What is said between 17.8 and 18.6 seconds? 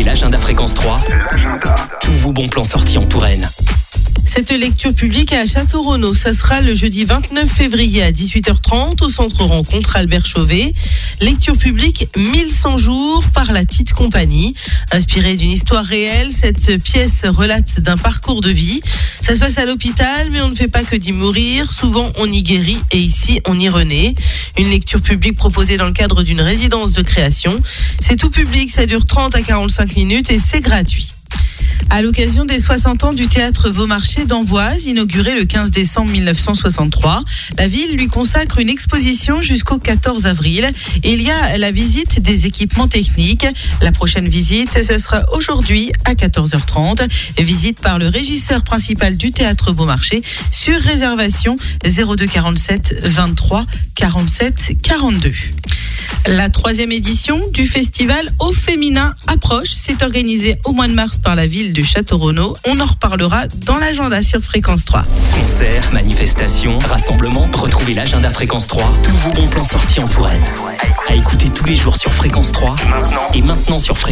d'un parcours de